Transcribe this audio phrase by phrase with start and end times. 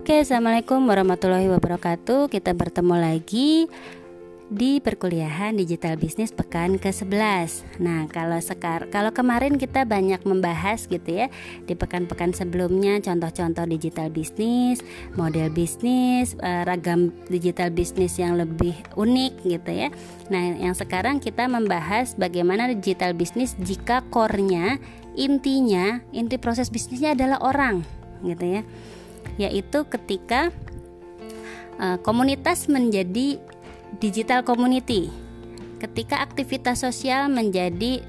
[0.00, 2.32] Oke, Assalamualaikum warahmatullahi wabarakatuh.
[2.32, 3.68] Kita bertemu lagi
[4.48, 11.04] di perkuliahan digital bisnis pekan ke-11 Nah kalau sekar kalau kemarin kita banyak membahas gitu
[11.06, 11.28] ya
[11.68, 14.80] Di pekan-pekan sebelumnya contoh-contoh digital bisnis
[15.20, 19.92] Model bisnis, eh, ragam digital bisnis yang lebih unik gitu ya.
[20.32, 24.80] Nah yang sekarang kita membahas bagaimana digital bisnis jika core-nya
[25.12, 27.84] Intinya, inti proses bisnisnya adalah orang
[28.24, 28.64] gitu ya
[29.40, 30.52] yaitu ketika
[31.80, 33.40] uh, komunitas menjadi
[33.96, 35.08] digital community,
[35.80, 38.04] ketika aktivitas sosial menjadi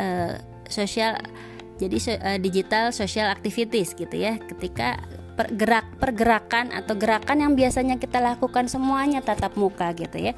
[0.00, 1.20] uh, sosial
[1.76, 5.00] jadi uh, digital social activities gitu ya, ketika
[5.36, 10.32] pergerak pergerakan atau gerakan yang biasanya kita lakukan semuanya tatap muka gitu ya,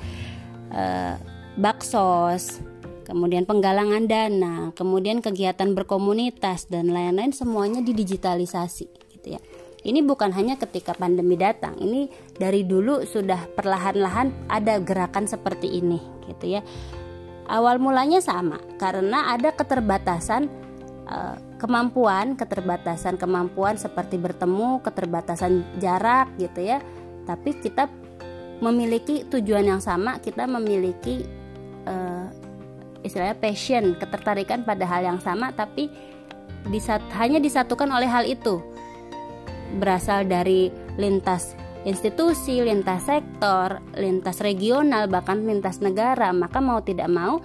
[0.75, 1.19] uh,
[1.59, 2.63] baksos,
[3.03, 8.87] kemudian penggalangan dana, kemudian kegiatan berkomunitas dan lain-lain semuanya didigitalisasi
[9.19, 9.41] gitu ya.
[9.83, 12.07] Ini bukan hanya ketika pandemi datang, ini
[12.39, 15.99] dari dulu sudah perlahan-lahan ada gerakan seperti ini,
[16.31, 16.63] gitu ya.
[17.51, 20.47] Awal mulanya sama, karena ada keterbatasan
[21.11, 26.79] uh, kemampuan, keterbatasan kemampuan seperti bertemu, keterbatasan jarak, gitu ya.
[27.27, 27.91] Tapi kita
[28.63, 31.27] memiliki tujuan yang sama, kita memiliki
[31.91, 32.31] uh,
[33.03, 35.91] istilahnya passion, ketertarikan pada hal yang sama, tapi
[36.71, 38.63] disat, hanya disatukan oleh hal itu
[39.77, 47.43] berasal dari lintas institusi, lintas sektor, lintas regional, bahkan lintas negara, maka mau tidak mau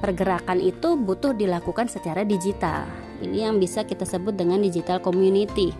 [0.00, 2.88] pergerakan itu butuh dilakukan secara digital.
[3.20, 5.72] Ini yang bisa kita sebut dengan digital community.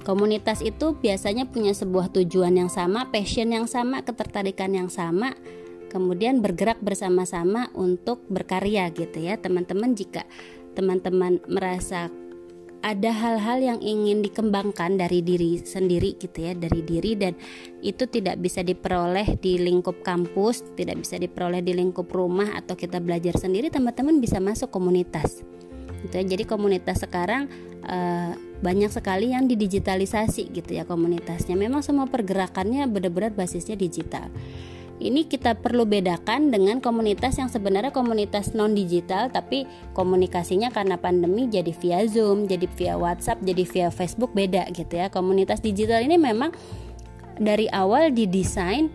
[0.00, 5.36] Komunitas itu biasanya punya sebuah tujuan yang sama, passion yang sama, ketertarikan yang sama,
[5.92, 9.36] kemudian bergerak bersama-sama untuk berkarya gitu ya.
[9.36, 10.24] Teman-teman jika
[10.72, 12.08] teman-teman merasa
[12.80, 17.36] ada hal-hal yang ingin dikembangkan dari diri sendiri gitu ya dari diri dan
[17.84, 22.98] itu tidak bisa diperoleh di lingkup kampus tidak bisa diperoleh di lingkup rumah atau kita
[23.00, 25.44] belajar sendiri teman-teman bisa masuk komunitas.
[26.00, 26.24] Gitu ya.
[26.24, 27.52] Jadi komunitas sekarang
[27.84, 28.32] uh,
[28.64, 31.56] banyak sekali yang didigitalisasi gitu ya komunitasnya.
[31.56, 34.32] Memang semua pergerakannya benar-benar basisnya digital
[35.00, 39.64] ini kita perlu bedakan dengan komunitas yang sebenarnya komunitas non digital tapi
[39.96, 45.08] komunikasinya karena pandemi jadi via Zoom, jadi via WhatsApp, jadi via Facebook beda gitu ya.
[45.08, 46.52] Komunitas digital ini memang
[47.40, 48.92] dari awal didesain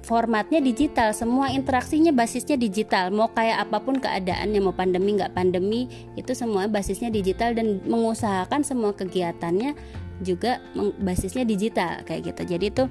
[0.00, 1.12] formatnya digital.
[1.12, 3.12] Semua interaksinya basisnya digital.
[3.12, 5.86] Mau kayak apa pun keadaannya mau pandemi nggak pandemi
[6.16, 9.76] itu semua basisnya digital dan mengusahakan semua kegiatannya
[10.24, 10.64] juga
[11.00, 12.56] basisnya digital kayak gitu.
[12.56, 12.84] Jadi itu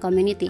[0.00, 0.48] community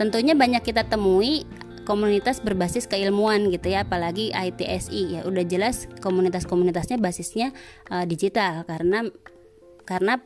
[0.00, 1.44] Tentunya banyak kita temui
[1.82, 5.20] komunitas berbasis keilmuan gitu ya apalagi ITSI ya.
[5.26, 7.50] Udah jelas komunitas-komunitasnya basisnya
[7.90, 9.10] uh, digital karena
[9.82, 10.22] karena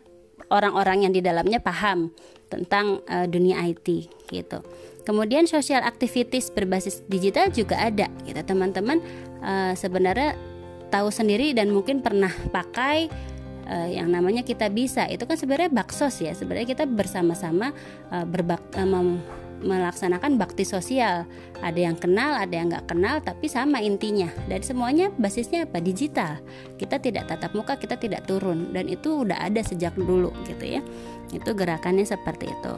[0.52, 2.12] orang-orang yang di dalamnya paham
[2.52, 3.86] tentang uh, dunia IT
[4.30, 4.58] gitu.
[5.06, 9.00] Kemudian social activities berbasis digital juga ada gitu teman-teman.
[9.40, 10.34] Uh, sebenarnya
[10.90, 13.10] tahu sendiri dan mungkin pernah pakai
[13.66, 17.74] uh, yang namanya kita bisa itu kan sebenarnya baksos ya sebenarnya kita bersama-sama
[18.10, 18.86] uh, berbak uh,
[19.62, 21.24] melaksanakan bakti sosial.
[21.64, 24.28] Ada yang kenal, ada yang nggak kenal, tapi sama intinya.
[24.50, 25.80] Dan semuanya basisnya apa?
[25.80, 26.40] Digital.
[26.76, 28.72] Kita tidak tatap muka, kita tidak turun.
[28.72, 30.80] Dan itu udah ada sejak dulu gitu ya.
[31.32, 32.74] Itu gerakannya seperti itu.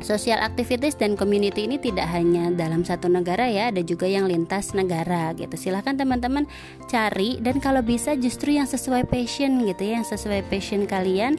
[0.00, 4.72] Social activities dan community ini tidak hanya dalam satu negara ya, ada juga yang lintas
[4.72, 5.52] negara gitu.
[5.60, 6.48] Silahkan teman-teman
[6.88, 11.36] cari dan kalau bisa justru yang sesuai passion gitu ya, yang sesuai passion kalian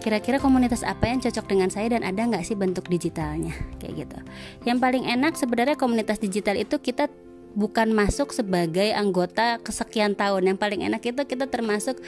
[0.00, 3.52] kira-kira komunitas apa yang cocok dengan saya dan ada nggak sih bentuk digitalnya?
[3.80, 4.18] Kayak gitu.
[4.64, 7.10] Yang paling enak sebenarnya komunitas digital itu kita
[7.56, 10.54] bukan masuk sebagai anggota kesekian tahun.
[10.54, 12.00] Yang paling enak itu kita termasuk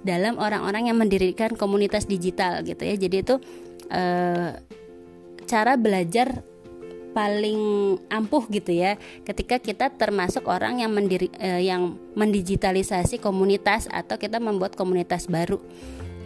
[0.00, 2.94] dalam orang-orang yang mendirikan komunitas digital gitu ya.
[2.96, 3.34] Jadi itu
[3.88, 4.02] e,
[5.44, 6.44] cara belajar
[7.10, 7.60] paling
[8.08, 8.96] ampuh gitu ya.
[9.24, 15.60] Ketika kita termasuk orang yang mendiri e, yang mendigitalisasi komunitas atau kita membuat komunitas baru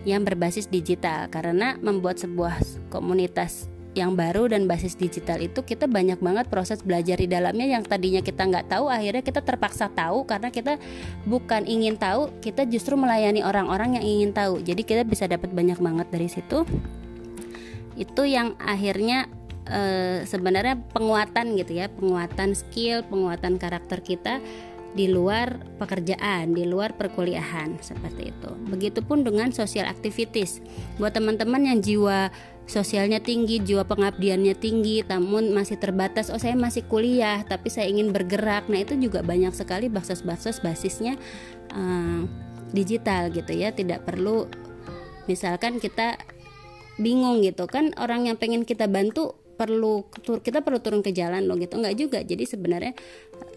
[0.04, 1.26] yang berbasis digital.
[1.28, 7.14] Karena membuat sebuah komunitas yang baru dan basis digital itu kita banyak banget proses belajar
[7.14, 10.82] di dalamnya yang tadinya kita nggak tahu akhirnya kita terpaksa tahu karena kita
[11.22, 14.58] bukan ingin tahu kita justru melayani orang-orang yang ingin tahu.
[14.60, 16.66] Jadi kita bisa dapat banyak banget dari situ.
[17.94, 19.30] Itu yang akhirnya
[19.70, 19.80] e,
[20.26, 24.42] sebenarnya penguatan gitu ya penguatan skill penguatan karakter kita
[24.94, 28.50] di luar pekerjaan, di luar perkuliahan seperti itu.
[28.70, 30.62] Begitupun dengan social activities.
[31.02, 32.30] Buat teman-teman yang jiwa
[32.64, 38.14] sosialnya tinggi, jiwa pengabdiannya tinggi, namun masih terbatas, oh saya masih kuliah, tapi saya ingin
[38.14, 38.70] bergerak.
[38.70, 41.18] Nah, itu juga banyak sekali baksos-baksos basisnya
[41.74, 42.24] uh,
[42.72, 44.48] digital gitu ya, tidak perlu
[45.24, 46.20] misalkan kita
[47.00, 50.04] bingung gitu kan orang yang pengen kita bantu perlu
[50.42, 51.78] kita perlu turun ke jalan loh gitu.
[51.78, 52.18] Nggak juga.
[52.20, 52.92] Jadi sebenarnya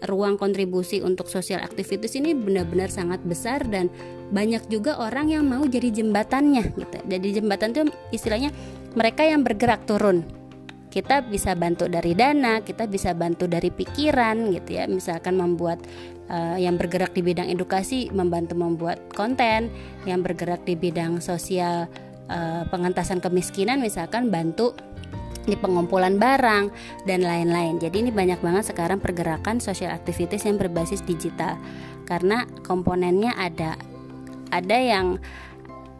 [0.06, 3.90] ruang kontribusi untuk sosial aktivitas ini benar-benar sangat besar dan
[4.30, 6.98] banyak juga orang yang mau jadi jembatannya gitu.
[7.10, 7.82] Jadi jembatan itu
[8.14, 8.50] istilahnya
[8.94, 10.24] mereka yang bergerak turun.
[10.88, 14.88] Kita bisa bantu dari dana, kita bisa bantu dari pikiran gitu ya.
[14.88, 15.84] Misalkan membuat
[16.32, 19.68] uh, yang bergerak di bidang edukasi membantu membuat konten,
[20.08, 21.90] yang bergerak di bidang sosial
[22.28, 24.76] uh, pengentasan kemiskinan misalkan bantu
[25.48, 26.70] di pengumpulan barang
[27.08, 27.80] dan lain-lain.
[27.80, 31.56] Jadi ini banyak banget sekarang pergerakan social activities yang berbasis digital
[32.04, 33.80] karena komponennya ada
[34.52, 35.20] ada yang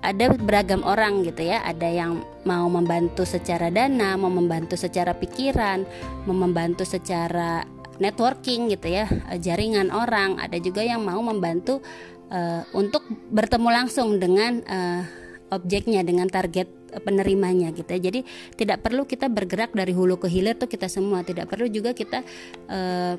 [0.05, 1.65] ada beragam orang gitu ya.
[1.65, 5.83] Ada yang mau membantu secara dana, mau membantu secara pikiran,
[6.29, 7.67] mau membantu secara
[7.99, 10.39] networking gitu ya, jaringan orang.
[10.39, 11.83] Ada juga yang mau membantu
[12.31, 13.05] uh, untuk
[13.35, 15.03] bertemu langsung dengan uh,
[15.49, 16.69] objeknya dengan target
[17.05, 18.01] penerimanya gitu ya.
[18.01, 18.21] Jadi
[18.57, 22.25] tidak perlu kita bergerak dari hulu ke hilir tuh kita semua, tidak perlu juga kita
[22.69, 23.15] uh,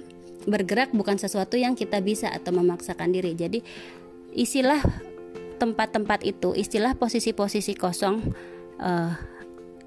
[0.50, 3.38] bergerak bukan sesuatu yang kita bisa atau memaksakan diri.
[3.38, 3.62] Jadi
[4.34, 4.82] isilah
[5.60, 8.24] tempat-tempat itu, istilah posisi-posisi kosong
[8.80, 9.12] uh,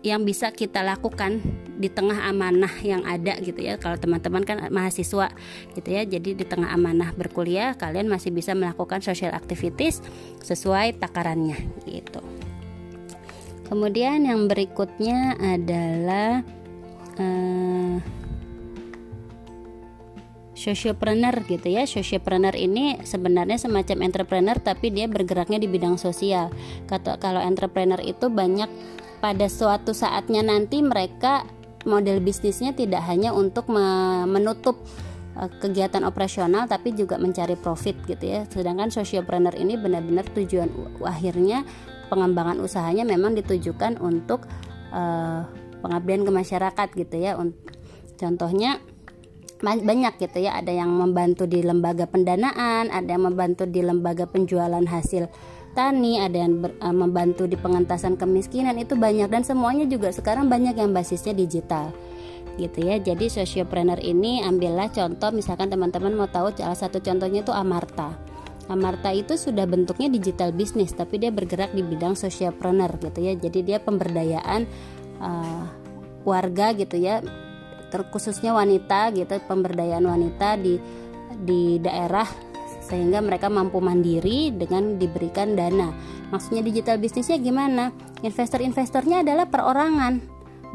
[0.03, 1.39] yang bisa kita lakukan
[1.79, 3.79] di tengah amanah yang ada gitu ya.
[3.79, 5.31] Kalau teman-teman kan mahasiswa
[5.79, 10.03] gitu ya jadi di tengah amanah berkuliah kalian masih bisa melakukan social activities
[10.43, 12.21] sesuai takarannya gitu.
[13.71, 16.45] Kemudian yang berikutnya adalah
[17.17, 17.97] uh,
[20.63, 21.83] sociopreneur gitu ya.
[21.89, 26.53] Sociopreneur ini sebenarnya semacam entrepreneur tapi dia bergeraknya di bidang sosial.
[26.87, 28.69] Kata kalau entrepreneur itu banyak
[29.23, 31.47] pada suatu saatnya nanti mereka
[31.87, 33.71] model bisnisnya tidak hanya untuk
[34.27, 34.83] menutup
[35.39, 40.69] eh, kegiatan operasional tapi juga mencari profit gitu ya sedangkan sociopreneur ini benar-benar tujuan
[41.07, 41.63] akhirnya
[42.13, 44.45] pengembangan usahanya memang ditujukan untuk
[44.93, 45.49] uh,
[45.81, 47.41] pengabdian ke masyarakat gitu ya.
[48.21, 48.77] Contohnya
[49.65, 54.85] banyak gitu ya, ada yang membantu di lembaga pendanaan, ada yang membantu di lembaga penjualan
[54.85, 55.33] hasil
[55.73, 60.47] tani, ada yang ber, uh, membantu di pengentasan kemiskinan itu banyak dan semuanya juga sekarang
[60.49, 61.93] banyak yang basisnya digital
[62.61, 63.01] gitu ya.
[63.01, 68.13] Jadi sociopreneur ini ambillah contoh misalkan teman-teman mau tahu salah satu contohnya itu Amarta.
[68.71, 73.59] Amarta itu sudah bentuknya digital bisnis tapi dia bergerak di bidang socialpreneur gitu ya jadi
[73.61, 74.71] dia pemberdayaan
[75.19, 75.65] uh,
[76.23, 77.21] warga gitu ya
[77.91, 80.79] terkhususnya wanita gitu pemberdayaan wanita di
[81.43, 82.52] di daerah
[82.93, 85.97] sehingga mereka mampu mandiri dengan diberikan dana.
[86.29, 87.89] Maksudnya digital bisnisnya gimana?
[88.21, 90.21] Investor-investornya adalah perorangan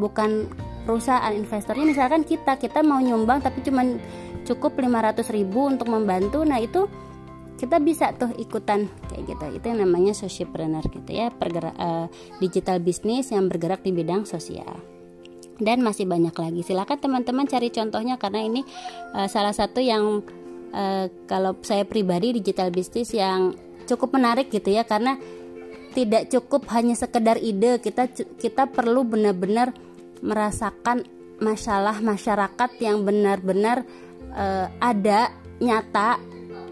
[0.01, 0.49] bukan
[0.89, 1.29] perusahaan.
[1.29, 3.85] Investornya misalkan kita kita mau nyumbang tapi cuma
[4.49, 6.89] cukup 500 ribu untuk membantu nah itu
[7.61, 9.45] kita bisa tuh ikutan kayak gitu.
[9.61, 12.09] Itu yang namanya socialpreneur gitu ya pergerak uh,
[12.41, 14.81] digital bisnis yang bergerak di bidang sosial.
[15.57, 16.61] Dan masih banyak lagi.
[16.65, 18.61] Silakan teman-teman cari contohnya karena ini
[19.13, 20.21] uh, salah satu yang
[20.73, 23.55] uh, kalau saya pribadi digital bisnis yang
[23.87, 25.15] cukup menarik gitu ya karena
[25.95, 29.73] tidak cukup hanya sekedar ide kita kita perlu benar-benar
[30.21, 33.85] merasakan masalah masyarakat yang benar-benar
[34.33, 36.21] uh, ada nyata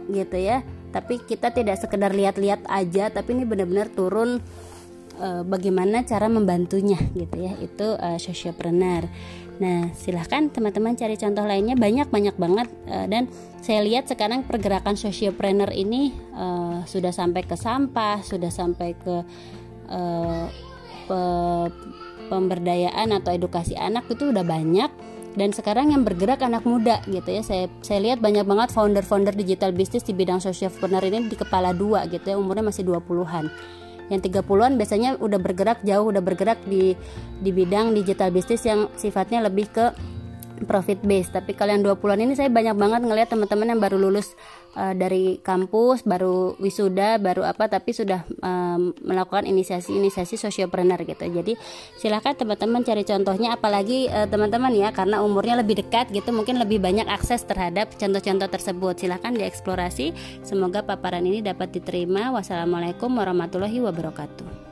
[0.09, 0.61] gitu ya.
[0.93, 4.39] Tapi kita tidak sekedar lihat-lihat aja tapi ini benar-benar turun
[5.19, 7.53] uh, bagaimana cara membantunya gitu ya.
[7.61, 9.09] Itu uh, sociopreneur
[9.55, 11.79] nah silahkan teman-teman cari contoh lainnya.
[11.79, 13.31] Banyak banyak banget uh, dan
[13.63, 19.15] saya lihat sekarang pergerakan sociopreneur ini uh, sudah sampai ke sampah sudah sampai ke
[19.89, 20.45] uh,
[21.05, 21.19] pe
[22.25, 24.91] pemberdayaan atau edukasi anak itu udah banyak.
[25.35, 27.43] Dan sekarang yang bergerak anak muda gitu ya.
[27.43, 31.75] Saya saya lihat banyak banget founder-founder digital bisnis di bidang social entrepreneur ini di kepala
[31.75, 32.35] dua gitu ya.
[32.39, 33.51] Umurnya masih 20-an
[34.09, 36.93] yang 30-an biasanya udah bergerak jauh udah bergerak di
[37.41, 39.91] di bidang digital bisnis yang sifatnya lebih ke
[40.63, 41.27] profit base.
[41.27, 44.31] Tapi kalian 20-an ini saya banyak banget ngelihat teman-teman yang baru lulus
[44.79, 51.25] uh, dari kampus baru wisuda baru apa tapi sudah um, melakukan inisiasi-inisiasi sociopreneur gitu.
[51.27, 51.53] Jadi
[51.99, 56.79] silahkan teman-teman cari contohnya apalagi uh, teman-teman ya karena umurnya lebih dekat gitu mungkin lebih
[56.79, 58.93] banyak akses terhadap contoh-contoh tersebut.
[58.99, 60.15] Silahkan dieksplorasi.
[60.47, 62.31] Semoga paparan ini dapat diterima.
[62.35, 64.64] Wassalamualaikum warahmatullahi wabarakatuh